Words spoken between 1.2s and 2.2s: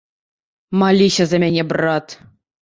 за мяне, брат.